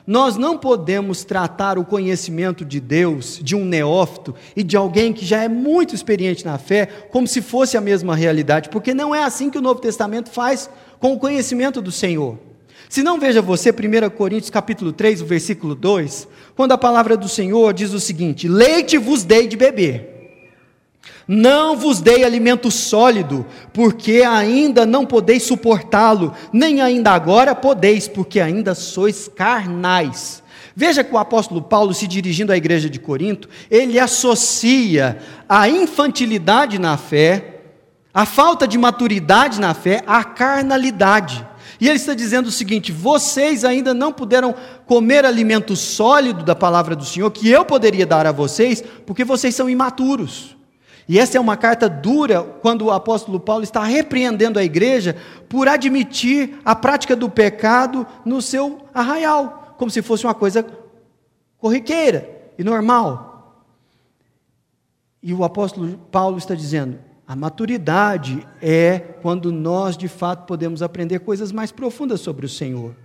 [0.05, 5.25] Nós não podemos tratar o conhecimento de Deus, de um neófito e de alguém que
[5.25, 9.23] já é muito experiente na fé, como se fosse a mesma realidade, porque não é
[9.23, 10.69] assim que o Novo Testamento faz
[10.99, 12.37] com o conhecimento do Senhor.
[12.87, 17.27] Se não veja você 1 Coríntios capítulo 3, o versículo 2, quando a palavra do
[17.27, 20.14] Senhor diz o seguinte: Leite vos dei de beber
[21.27, 28.39] não vos dei alimento sólido, porque ainda não podeis suportá-lo, nem ainda agora podeis, porque
[28.39, 30.43] ainda sois carnais.
[30.75, 36.77] Veja que o apóstolo Paulo, se dirigindo à igreja de Corinto, ele associa a infantilidade
[36.77, 37.61] na fé,
[38.13, 41.47] a falta de maturidade na fé, à carnalidade.
[41.79, 44.53] E ele está dizendo o seguinte: vocês ainda não puderam
[44.85, 49.55] comer alimento sólido da palavra do Senhor, que eu poderia dar a vocês, porque vocês
[49.55, 50.54] são imaturos.
[51.07, 55.15] E essa é uma carta dura quando o apóstolo Paulo está repreendendo a igreja
[55.47, 60.65] por admitir a prática do pecado no seu arraial, como se fosse uma coisa
[61.57, 63.63] corriqueira e normal.
[65.21, 71.19] E o apóstolo Paulo está dizendo: a maturidade é quando nós de fato podemos aprender
[71.19, 72.95] coisas mais profundas sobre o Senhor.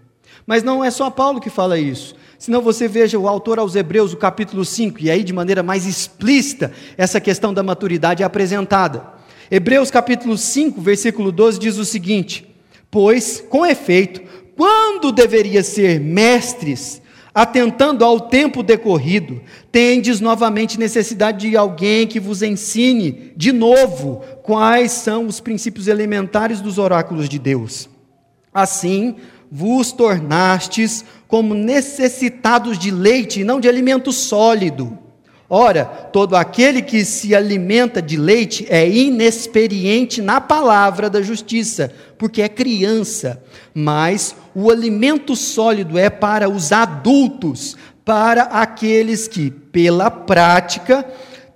[0.46, 2.14] Mas não é só Paulo que fala isso.
[2.38, 5.87] Senão você veja o autor aos Hebreus, o capítulo 5, e aí de maneira mais
[5.87, 9.05] explícita essa questão da maturidade é apresentada.
[9.50, 12.48] Hebreus capítulo 5, versículo 12 diz o seguinte:
[12.90, 14.22] Pois, com efeito,
[14.57, 17.03] quando deveria ser mestres,
[17.35, 24.92] atentando ao tempo decorrido, tendes novamente necessidade de alguém que vos ensine de novo quais
[24.92, 27.88] são os princípios elementares dos oráculos de Deus.
[28.53, 29.16] Assim,
[29.51, 34.99] vos tornastes como necessitados de leite e não de alimento sólido.
[35.53, 42.41] Ora, todo aquele que se alimenta de leite é inexperiente na palavra da justiça, porque
[42.41, 43.43] é criança.
[43.75, 51.05] Mas o alimento sólido é para os adultos, para aqueles que, pela prática,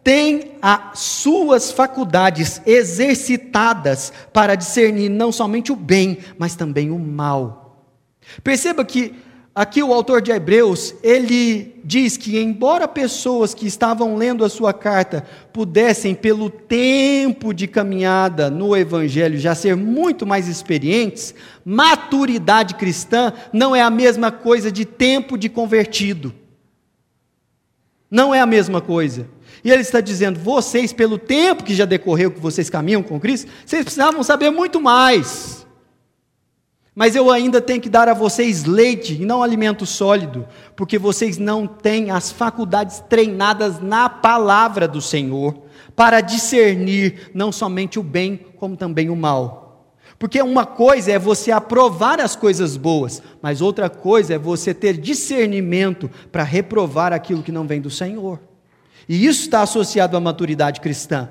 [0.02, 7.63] têm as suas faculdades exercitadas para discernir não somente o bem, mas também o mal.
[8.42, 9.14] Perceba que
[9.54, 14.72] Aqui o autor de Hebreus, ele diz que embora pessoas que estavam lendo a sua
[14.72, 21.32] carta pudessem pelo tempo de caminhada no evangelho já ser muito mais experientes,
[21.64, 26.34] maturidade cristã não é a mesma coisa de tempo de convertido.
[28.10, 29.28] Não é a mesma coisa.
[29.62, 33.48] E ele está dizendo: vocês, pelo tempo que já decorreu que vocês caminham com Cristo,
[33.64, 35.63] vocês precisavam saber muito mais.
[36.94, 41.38] Mas eu ainda tenho que dar a vocês leite e não alimento sólido, porque vocês
[41.38, 45.56] não têm as faculdades treinadas na palavra do Senhor
[45.96, 49.64] para discernir não somente o bem, como também o mal.
[50.20, 54.96] Porque uma coisa é você aprovar as coisas boas, mas outra coisa é você ter
[54.96, 58.38] discernimento para reprovar aquilo que não vem do Senhor.
[59.08, 61.28] E isso está associado à maturidade cristã.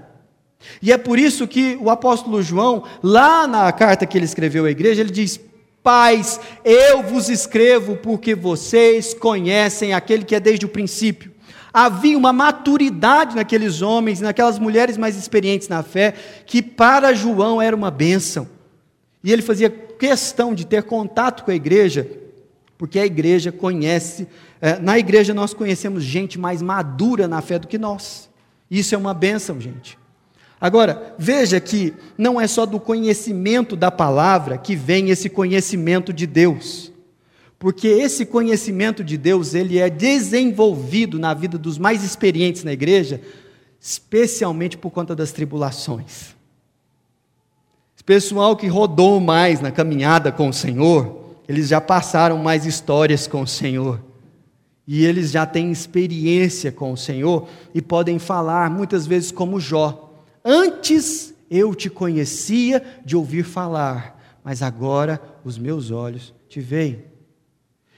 [0.82, 4.72] E é por isso que o apóstolo João, lá na carta que ele escreveu à
[4.72, 5.40] igreja, ele diz:
[5.84, 11.34] Pais, eu vos escrevo porque vocês conhecem aquele que é desde o princípio.
[11.74, 16.14] Havia uma maturidade naqueles homens, naquelas mulheres mais experientes na fé,
[16.46, 18.48] que para João era uma bênção.
[19.22, 22.08] E ele fazia questão de ter contato com a igreja,
[22.78, 24.28] porque a igreja conhece,
[24.62, 28.30] é, na igreja nós conhecemos gente mais madura na fé do que nós.
[28.72, 29.98] Isso é uma bênção, gente.
[30.64, 36.26] Agora, veja que não é só do conhecimento da palavra que vem esse conhecimento de
[36.26, 36.90] Deus.
[37.60, 43.20] Porque esse conhecimento de Deus, ele é desenvolvido na vida dos mais experientes na igreja,
[43.78, 46.34] especialmente por conta das tribulações.
[47.94, 53.28] Esse pessoal que rodou mais na caminhada com o Senhor, eles já passaram mais histórias
[53.28, 54.00] com o Senhor.
[54.88, 60.13] E eles já têm experiência com o Senhor e podem falar muitas vezes como Jó.
[60.44, 67.06] Antes eu te conhecia de ouvir falar, mas agora os meus olhos te veem.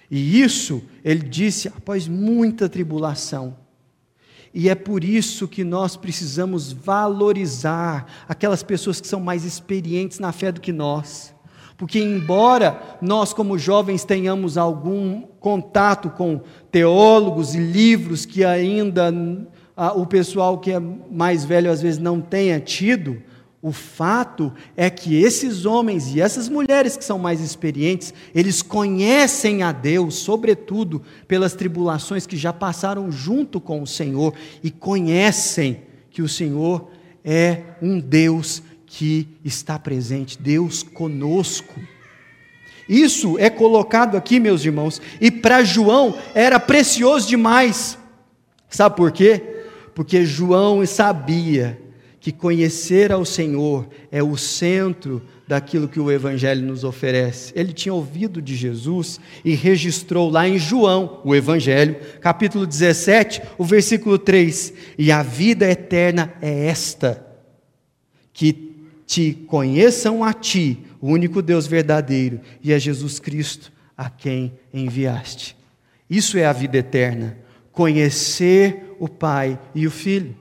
[0.10, 3.58] E isso ele disse após muita tribulação.
[4.54, 10.32] E é por isso que nós precisamos valorizar aquelas pessoas que são mais experientes na
[10.32, 11.36] fé do que nós.
[11.78, 19.12] Porque, embora nós, como jovens, tenhamos algum contato com teólogos e livros que ainda
[19.76, 23.22] ah, o pessoal que é mais velho às vezes não tenha tido,
[23.66, 29.64] o fato é que esses homens e essas mulheres que são mais experientes, eles conhecem
[29.64, 36.22] a Deus, sobretudo pelas tribulações que já passaram junto com o Senhor e conhecem que
[36.22, 36.90] o Senhor
[37.24, 41.74] é um Deus que está presente, Deus conosco.
[42.88, 47.98] Isso é colocado aqui, meus irmãos, e para João era precioso demais.
[48.70, 49.55] Sabe por quê?
[49.96, 51.80] Porque João sabia
[52.20, 57.54] que conhecer ao Senhor é o centro daquilo que o Evangelho nos oferece.
[57.56, 63.64] Ele tinha ouvido de Jesus e registrou lá em João, o Evangelho, capítulo 17, o
[63.64, 67.26] versículo 3: E a vida eterna é esta,
[68.34, 68.74] que
[69.06, 75.56] te conheçam a ti, o único Deus verdadeiro, e a Jesus Cristo, a quem enviaste.
[76.10, 77.45] Isso é a vida eterna
[77.76, 80.36] conhecer o Pai e o Filho.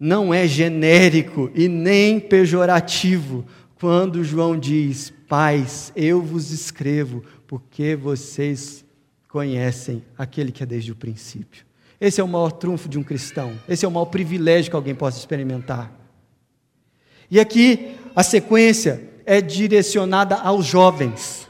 [0.00, 3.44] Não é genérico e nem pejorativo
[3.78, 8.84] quando João diz: Pais, eu vos escrevo, porque vocês
[9.28, 11.66] conhecem aquele que é desde o princípio.
[12.00, 14.94] Esse é o maior trunfo de um cristão, esse é o maior privilégio que alguém
[14.94, 15.92] possa experimentar.
[17.30, 21.46] E aqui a sequência é direcionada aos jovens.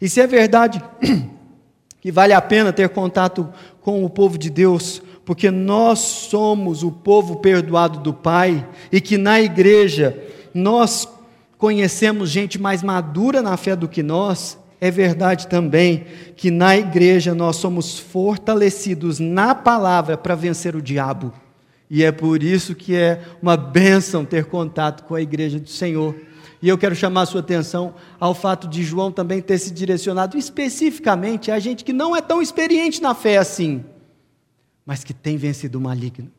[0.00, 0.82] E se é verdade
[2.06, 3.48] que vale a pena ter contato
[3.80, 9.18] com o povo de Deus, porque nós somos o povo perdoado do Pai e que
[9.18, 10.16] na igreja
[10.54, 11.08] nós
[11.58, 14.56] conhecemos gente mais madura na fé do que nós.
[14.80, 21.32] É verdade também que na igreja nós somos fortalecidos na palavra para vencer o diabo.
[21.90, 26.14] E é por isso que é uma bênção ter contato com a igreja do Senhor.
[26.62, 30.38] E eu quero chamar a sua atenção ao fato de João também ter se direcionado
[30.38, 33.84] especificamente a gente que não é tão experiente na fé assim,
[34.84, 36.30] mas que tem vencido o maligno.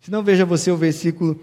[0.00, 1.40] Se não, veja você o versículo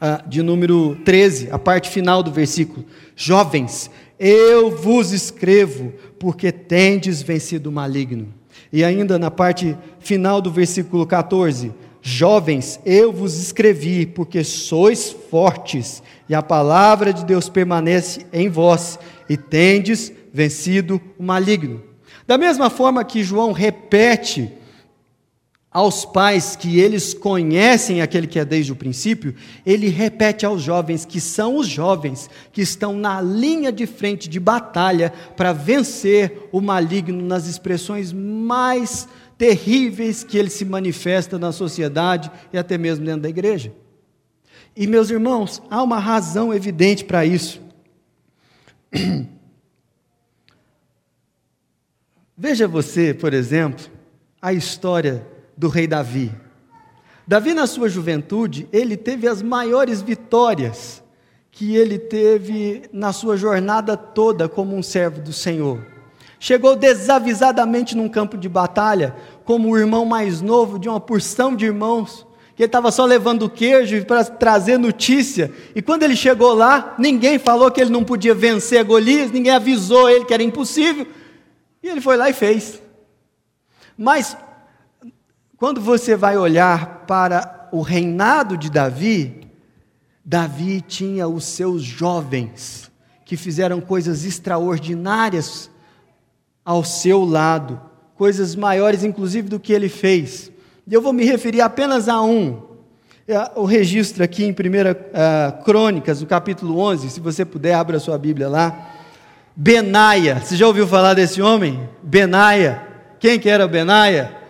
[0.00, 2.84] ah, de número 13, a parte final do versículo.
[3.14, 8.32] Jovens, eu vos escrevo, porque tendes vencido o maligno.
[8.72, 11.72] E ainda na parte final do versículo 14:
[12.02, 18.98] Jovens, eu vos escrevi, porque sois fortes, e a palavra de Deus permanece em vós,
[19.28, 21.80] e tendes vencido o maligno.
[22.26, 24.52] Da mesma forma que João repete
[25.72, 31.06] aos pais que eles conhecem aquele que é desde o princípio, ele repete aos jovens
[31.06, 36.60] que são os jovens que estão na linha de frente de batalha para vencer o
[36.60, 39.08] maligno nas expressões mais
[39.38, 43.72] terríveis que ele se manifesta na sociedade e até mesmo dentro da igreja.
[44.76, 47.62] E meus irmãos, há uma razão evidente para isso.
[52.36, 53.86] Veja você, por exemplo,
[54.40, 56.32] a história do rei Davi.
[57.26, 61.02] Davi, na sua juventude, ele teve as maiores vitórias
[61.50, 65.86] que ele teve na sua jornada toda como um servo do Senhor.
[66.40, 71.66] Chegou desavisadamente num campo de batalha, como o irmão mais novo de uma porção de
[71.66, 72.26] irmãos,
[72.56, 75.52] que ele estava só levando queijo para trazer notícia.
[75.74, 80.10] E quando ele chegou lá, ninguém falou que ele não podia vencer Golias, ninguém avisou
[80.10, 81.06] ele que era impossível.
[81.82, 82.82] E ele foi lá e fez.
[83.96, 84.36] Mas
[85.62, 89.46] quando você vai olhar para o reinado de Davi,
[90.24, 92.90] Davi tinha os seus jovens
[93.24, 95.70] que fizeram coisas extraordinárias
[96.64, 97.80] ao seu lado,
[98.16, 100.50] coisas maiores inclusive do que ele fez.
[100.84, 102.60] E eu vou me referir apenas a um.
[103.28, 108.00] É, o registro aqui em 1 uh, Crônicas, no capítulo 11, se você puder, abra
[108.00, 108.96] sua Bíblia lá.
[109.54, 111.88] Benaia, você já ouviu falar desse homem?
[112.02, 112.82] Benaia.
[113.20, 114.41] Quem que era Benaia?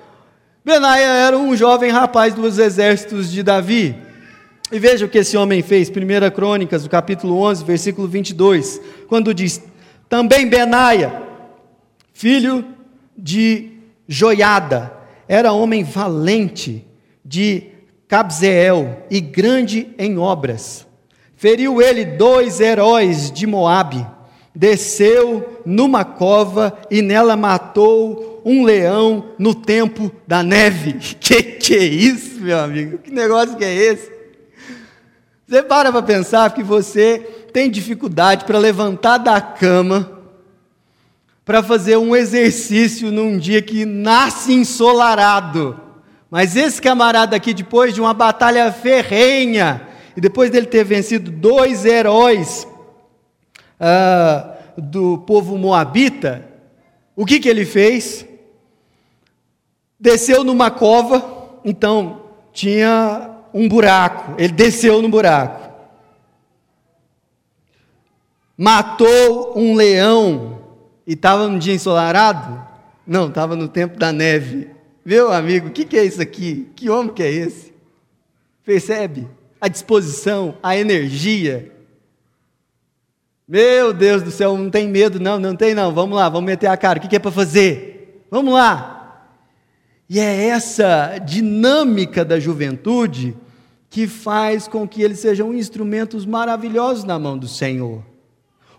[0.64, 3.96] Benaia era um jovem rapaz dos exércitos de Davi.
[4.70, 9.34] E veja o que esse homem fez, 1 Crônicas, no capítulo 11, versículo 22, quando
[9.34, 9.60] diz:
[10.08, 11.20] Também Benaia,
[12.12, 12.64] filho
[13.18, 13.72] de
[14.06, 14.92] Joiada,
[15.26, 16.86] era homem valente,
[17.24, 17.64] de
[18.06, 20.86] Cabzeel e grande em obras.
[21.34, 24.06] Feriu ele dois heróis de Moabe,
[24.54, 30.94] desceu numa cova e nela matou um leão no tempo da neve.
[31.20, 32.98] Que que é isso, meu amigo?
[32.98, 34.10] Que negócio que é esse?
[35.46, 37.18] Você para para pensar que você
[37.52, 40.22] tem dificuldade para levantar da cama
[41.44, 45.78] para fazer um exercício num dia que nasce ensolarado.
[46.30, 51.84] Mas esse camarada aqui, depois de uma batalha ferrenha, e depois dele ter vencido dois
[51.84, 52.66] heróis
[53.80, 56.48] uh, do povo moabita,
[57.14, 58.24] o que, que ele fez?
[60.02, 62.22] Desceu numa cova, então
[62.52, 65.62] tinha um buraco, ele desceu no buraco.
[68.58, 70.60] Matou um leão
[71.06, 72.66] e estava no dia ensolarado?
[73.06, 74.70] Não, estava no tempo da neve.
[75.04, 76.68] Meu amigo, o que, que é isso aqui?
[76.74, 77.72] Que homem que é esse?
[78.64, 79.28] Percebe?
[79.60, 81.70] A disposição, a energia.
[83.46, 85.92] Meu Deus do céu, não tem medo, não, não tem não.
[85.92, 86.98] Vamos lá, vamos meter a cara.
[86.98, 88.26] O que, que é para fazer?
[88.30, 89.01] Vamos lá.
[90.14, 93.34] E é essa dinâmica da juventude
[93.88, 98.02] que faz com que eles sejam instrumentos maravilhosos na mão do Senhor.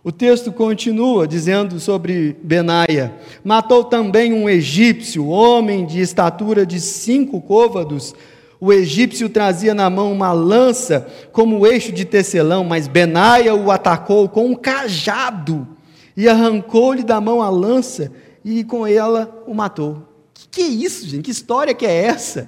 [0.04, 7.42] O texto continua dizendo sobre Benaia: matou também um egípcio, homem de estatura de cinco
[7.42, 8.14] côvados.
[8.60, 14.30] O egípcio trazia na mão uma lança como eixo de tecelão, mas Benaia o atacou
[14.30, 15.68] com um cajado
[16.16, 18.12] e arrancou-lhe da mão a lança
[18.46, 20.13] e com ela o matou.
[20.54, 21.24] Que isso, gente?
[21.24, 22.48] Que história que é essa?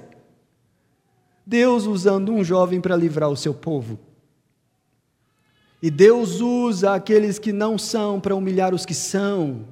[1.44, 3.98] Deus usando um jovem para livrar o seu povo.
[5.82, 9.66] E Deus usa aqueles que não são para humilhar os que são,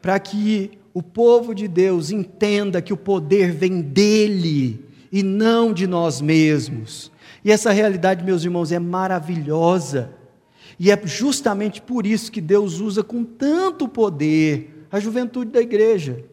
[0.00, 5.86] para que o povo de Deus entenda que o poder vem dele e não de
[5.86, 7.12] nós mesmos.
[7.44, 10.12] E essa realidade, meus irmãos, é maravilhosa.
[10.76, 16.31] E é justamente por isso que Deus usa com tanto poder a juventude da igreja.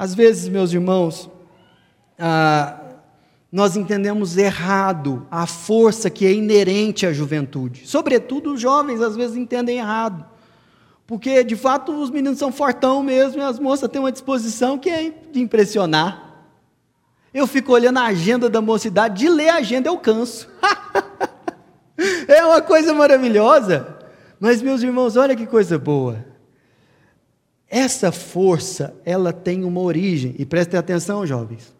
[0.00, 1.28] Às vezes, meus irmãos,
[2.18, 2.74] ah,
[3.52, 7.86] nós entendemos errado a força que é inerente à juventude.
[7.86, 10.24] Sobretudo os jovens, às vezes, entendem errado.
[11.06, 14.88] Porque, de fato, os meninos são fortão mesmo e as moças têm uma disposição que
[14.88, 16.46] é de impressionar.
[17.34, 20.48] Eu fico olhando a agenda da mocidade, de ler a agenda eu canso.
[22.26, 23.98] é uma coisa maravilhosa.
[24.40, 26.29] Mas, meus irmãos, olha que coisa boa.
[27.70, 31.72] Essa força, ela tem uma origem, e prestem atenção, jovens.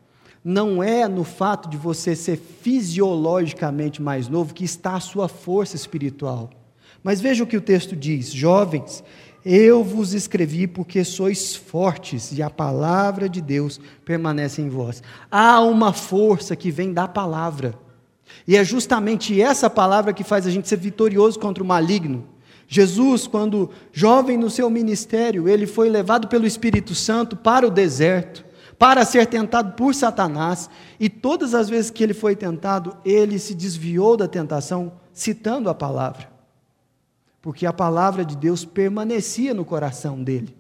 [0.43, 5.75] Não é no fato de você ser fisiologicamente mais novo que está a sua força
[5.75, 6.49] espiritual.
[7.03, 9.03] Mas veja o que o texto diz: Jovens,
[9.45, 15.03] eu vos escrevi porque sois fortes e a palavra de Deus permanece em vós.
[15.31, 17.75] Há uma força que vem da palavra.
[18.47, 22.25] E é justamente essa palavra que faz a gente ser vitorioso contra o maligno.
[22.73, 28.45] Jesus, quando jovem no seu ministério, ele foi levado pelo Espírito Santo para o deserto,
[28.79, 33.55] para ser tentado por Satanás, e todas as vezes que ele foi tentado, ele se
[33.55, 36.31] desviou da tentação, citando a palavra
[37.43, 40.55] porque a palavra de Deus permanecia no coração dele.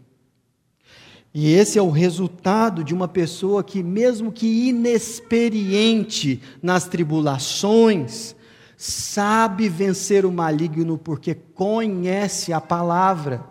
[1.32, 8.34] E esse é o resultado de uma pessoa que, mesmo que inexperiente nas tribulações,
[8.82, 13.44] sabe vencer o maligno porque conhece a palavra.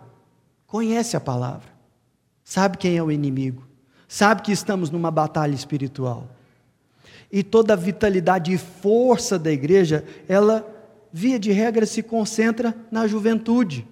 [0.66, 1.68] Conhece a palavra.
[2.42, 3.62] Sabe quem é o inimigo.
[4.08, 6.26] Sabe que estamos numa batalha espiritual.
[7.30, 10.66] E toda a vitalidade e força da igreja, ela
[11.12, 13.86] via de regra, se concentra na juventude.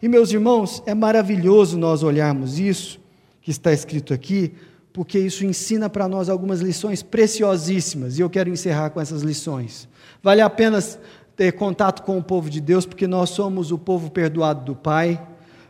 [0.00, 2.98] E, meus irmãos, é maravilhoso nós olharmos isso,
[3.42, 4.54] que está escrito aqui,
[4.94, 9.91] porque isso ensina para nós algumas lições preciosíssimas, e eu quero encerrar com essas lições.
[10.22, 10.78] Vale a pena
[11.36, 15.20] ter contato com o povo de Deus, porque nós somos o povo perdoado do Pai.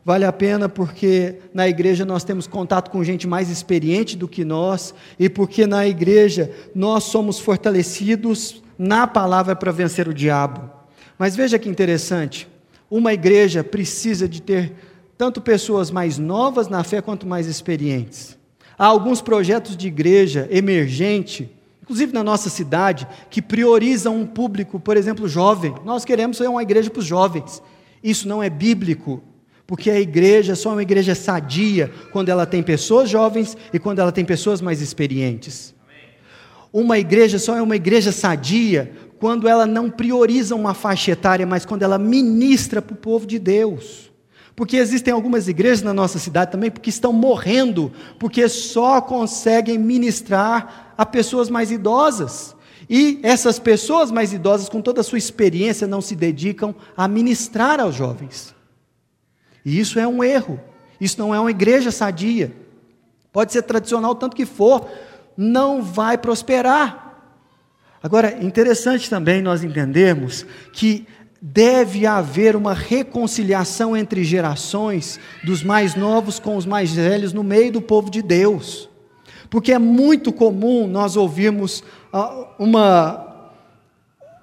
[0.04, 4.44] Vale a pena porque na igreja nós temos contato com gente mais experiente do que
[4.44, 10.68] nós, e porque na igreja nós somos fortalecidos na palavra para vencer o diabo.
[11.16, 12.48] Mas veja que interessante:
[12.90, 14.74] uma igreja precisa de ter
[15.16, 18.36] tanto pessoas mais novas na fé quanto mais experientes.
[18.76, 21.48] Há alguns projetos de igreja emergente,
[21.82, 25.74] inclusive na nossa cidade, que priorizam um público, por exemplo, jovem.
[25.84, 27.60] Nós queremos ser uma igreja para os jovens.
[28.02, 29.22] Isso não é bíblico,
[29.66, 33.98] porque a igreja só é uma igreja sadia quando ela tem pessoas jovens e quando
[33.98, 35.74] ela tem pessoas mais experientes.
[36.72, 41.66] Uma igreja só é uma igreja sadia quando ela não prioriza uma faixa etária, mas
[41.66, 44.11] quando ela ministra para o povo de Deus.
[44.54, 50.94] Porque existem algumas igrejas na nossa cidade também que estão morrendo, porque só conseguem ministrar
[50.96, 52.54] a pessoas mais idosas.
[52.88, 57.80] E essas pessoas mais idosas, com toda a sua experiência, não se dedicam a ministrar
[57.80, 58.54] aos jovens.
[59.64, 60.60] E isso é um erro.
[61.00, 62.52] Isso não é uma igreja sadia.
[63.32, 64.86] Pode ser tradicional tanto que for,
[65.36, 67.02] não vai prosperar.
[68.02, 71.06] Agora, interessante também nós entendermos que
[71.44, 77.72] deve haver uma reconciliação entre gerações, dos mais novos com os mais velhos, no meio
[77.72, 78.88] do povo de Deus.
[79.50, 81.82] Porque é muito comum nós ouvirmos
[82.12, 83.48] ah, uma,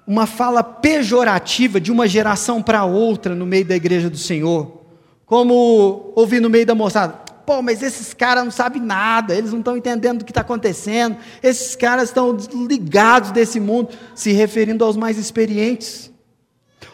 [0.06, 4.82] uma fala pejorativa de uma geração para outra no meio da igreja do Senhor.
[5.24, 7.14] Como ouvir no meio da moçada,
[7.46, 11.16] pô, mas esses caras não sabem nada, eles não estão entendendo o que está acontecendo,
[11.42, 12.36] esses caras estão
[12.68, 16.10] ligados desse mundo, se referindo aos mais experientes.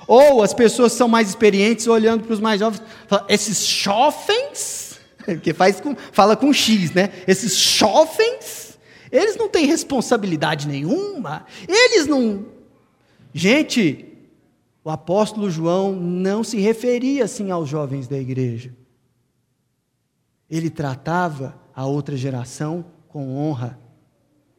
[0.07, 5.00] Ou as pessoas são mais experientes olhando para os mais jovens, falam, esses jovens,
[5.42, 7.12] que faz com, fala com X, né?
[7.26, 8.78] Esses jovens,
[9.11, 12.46] eles não têm responsabilidade nenhuma, eles não.
[13.34, 14.07] Gente,
[14.84, 18.72] o apóstolo João não se referia assim aos jovens da igreja.
[20.48, 23.78] Ele tratava a outra geração com honra.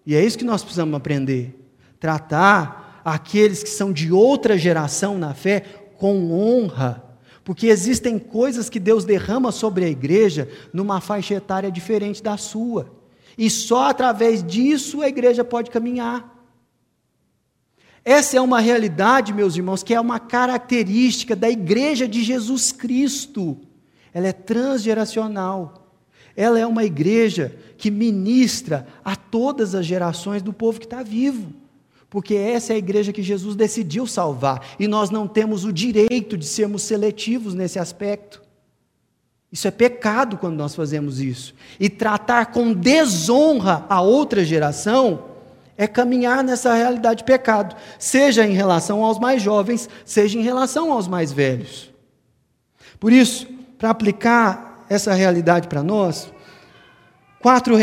[0.05, 1.55] E é isso que nós precisamos aprender.
[1.99, 5.61] Tratar aqueles que são de outra geração na fé
[5.97, 7.03] com honra.
[7.43, 12.91] Porque existem coisas que Deus derrama sobre a igreja numa faixa etária diferente da sua.
[13.37, 16.35] E só através disso a igreja pode caminhar.
[18.03, 23.59] Essa é uma realidade, meus irmãos, que é uma característica da igreja de Jesus Cristo
[24.17, 25.93] ela é transgeracional.
[26.35, 31.53] Ela é uma igreja que ministra a todas as gerações do povo que está vivo.
[32.09, 34.61] Porque essa é a igreja que Jesus decidiu salvar.
[34.79, 38.41] E nós não temos o direito de sermos seletivos nesse aspecto.
[39.51, 41.53] Isso é pecado quando nós fazemos isso.
[41.79, 45.23] E tratar com desonra a outra geração
[45.77, 50.91] é caminhar nessa realidade de pecado, seja em relação aos mais jovens, seja em relação
[50.91, 51.93] aos mais velhos.
[52.99, 53.47] Por isso,
[53.77, 56.31] para aplicar essa realidade para nós,
[57.39, 57.75] quatro,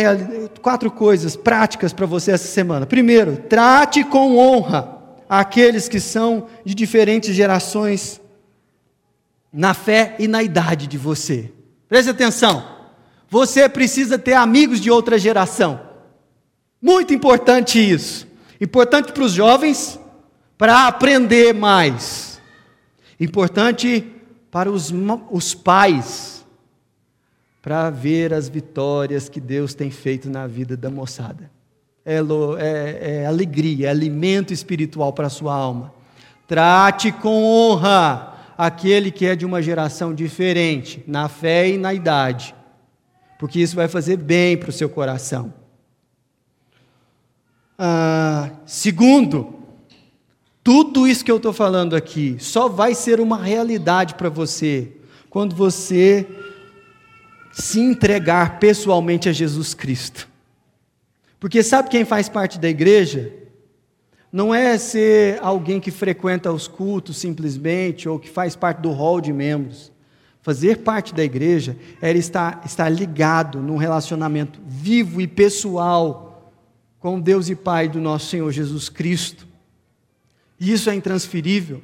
[0.61, 2.87] quatro coisas práticas para você essa semana.
[2.87, 4.99] Primeiro, trate com honra
[5.29, 8.21] aqueles que são de diferentes gerações
[9.53, 11.53] na fé e na idade de você.
[11.89, 12.75] Preste atenção.
[13.31, 15.81] Você precisa ter amigos de outra geração.
[16.81, 18.27] Muito importante isso.
[18.61, 19.99] Importante para os jovens,
[20.59, 22.41] para aprender mais.
[23.19, 24.05] Importante
[24.51, 24.93] para os,
[25.31, 26.34] os pais,
[27.65, 31.51] para ver as vitórias que Deus tem feito na vida da moçada.
[32.05, 32.19] É,
[32.59, 35.91] é, é alegria, é alimento espiritual para a sua alma.
[36.47, 42.55] Trate com honra aquele que é de uma geração diferente, na fé e na idade,
[43.39, 45.51] porque isso vai fazer bem para o seu coração.
[47.79, 49.55] Ah, segundo,
[50.63, 54.93] tudo isso que eu estou falando aqui só vai ser uma realidade para você
[55.31, 56.29] quando você
[57.55, 60.29] se entregar pessoalmente a Jesus Cristo.
[61.39, 63.33] Porque sabe quem faz parte da igreja?
[64.33, 69.21] Não é ser alguém que frequenta os cultos simplesmente, ou que faz parte do hall
[69.21, 69.93] de membros.
[70.43, 76.53] Fazer parte da igreja é estar, estar ligado num relacionamento vivo e pessoal
[76.99, 79.47] com Deus e Pai do nosso Senhor Jesus Cristo.
[80.59, 81.81] E isso é intransferível.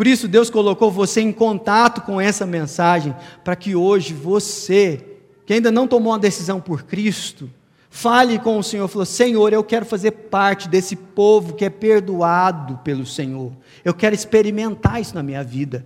[0.00, 4.98] Por isso, Deus colocou você em contato com essa mensagem, para que hoje você,
[5.44, 7.50] que ainda não tomou uma decisão por Cristo,
[7.90, 12.78] Fale com o Senhor, falou: Senhor, eu quero fazer parte desse povo que é perdoado
[12.82, 13.52] pelo Senhor.
[13.84, 15.84] Eu quero experimentar isso na minha vida.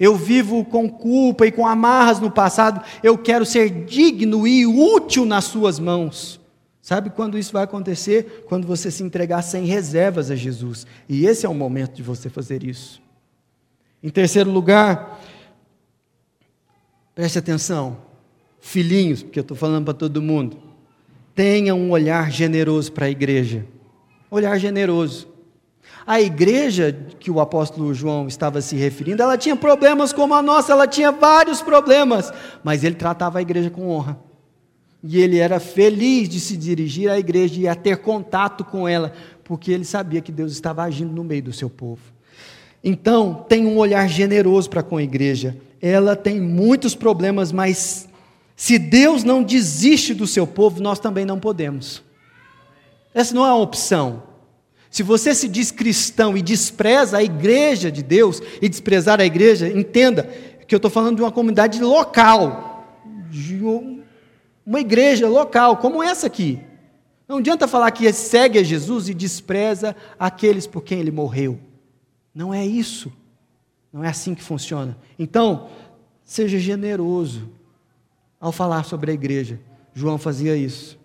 [0.00, 2.82] Eu vivo com culpa e com amarras no passado.
[3.02, 6.40] Eu quero ser digno e útil nas Suas mãos.
[6.80, 8.46] Sabe quando isso vai acontecer?
[8.48, 10.86] Quando você se entregar sem reservas a Jesus.
[11.06, 13.02] E esse é o momento de você fazer isso.
[14.02, 15.20] Em terceiro lugar,
[17.14, 17.98] preste atenção,
[18.60, 20.72] filhinhos, porque eu estou falando para todo mundo
[21.34, 23.64] tenha um olhar generoso para a igreja.
[24.30, 25.28] Olhar generoso.
[26.06, 30.72] A igreja que o apóstolo João estava se referindo, ela tinha problemas como a nossa,
[30.72, 32.32] ela tinha vários problemas,
[32.62, 34.18] mas ele tratava a igreja com honra.
[35.02, 39.12] E ele era feliz de se dirigir à igreja e a ter contato com ela,
[39.44, 42.11] porque ele sabia que Deus estava agindo no meio do seu povo.
[42.84, 45.56] Então, tem um olhar generoso para com a igreja.
[45.80, 48.08] Ela tem muitos problemas, mas
[48.56, 52.02] se Deus não desiste do seu povo, nós também não podemos.
[53.14, 54.22] Essa não é uma opção.
[54.90, 59.68] Se você se diz cristão e despreza a igreja de Deus e desprezar a igreja,
[59.68, 60.24] entenda
[60.66, 62.86] que eu estou falando de uma comunidade local,
[63.30, 63.60] de
[64.66, 66.60] uma igreja local, como essa aqui.
[67.26, 71.58] Não adianta falar que segue a Jesus e despreza aqueles por quem ele morreu.
[72.34, 73.12] Não é isso.
[73.92, 74.96] Não é assim que funciona.
[75.18, 75.68] Então,
[76.22, 77.50] seja generoso
[78.40, 79.60] ao falar sobre a igreja.
[79.94, 80.98] João fazia isso.